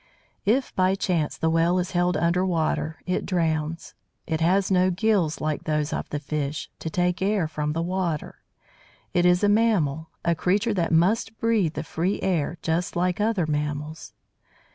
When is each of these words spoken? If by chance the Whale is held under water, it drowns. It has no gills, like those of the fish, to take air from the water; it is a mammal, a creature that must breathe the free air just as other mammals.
If 0.47 0.75
by 0.75 0.95
chance 0.95 1.37
the 1.37 1.51
Whale 1.51 1.77
is 1.77 1.91
held 1.91 2.17
under 2.17 2.43
water, 2.43 3.03
it 3.05 3.23
drowns. 3.23 3.93
It 4.25 4.41
has 4.41 4.71
no 4.71 4.89
gills, 4.89 5.39
like 5.39 5.65
those 5.65 5.93
of 5.93 6.09
the 6.09 6.17
fish, 6.17 6.71
to 6.79 6.89
take 6.89 7.21
air 7.21 7.47
from 7.47 7.73
the 7.73 7.83
water; 7.83 8.41
it 9.13 9.27
is 9.27 9.43
a 9.43 9.47
mammal, 9.47 10.09
a 10.25 10.33
creature 10.33 10.73
that 10.73 10.91
must 10.91 11.37
breathe 11.39 11.75
the 11.75 11.83
free 11.83 12.19
air 12.23 12.57
just 12.63 12.97
as 12.97 13.13
other 13.19 13.45
mammals. 13.45 14.13